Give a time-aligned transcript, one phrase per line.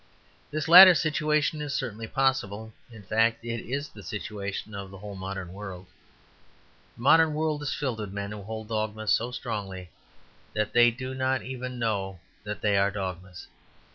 [0.49, 5.13] This latter situation is certainly possible; in fact, it is the situation of the whole
[5.15, 5.85] modern world.
[6.95, 9.91] The modern world is filled with men who hold dogmas so strongly
[10.55, 13.45] that they do not even know that they are dogmas.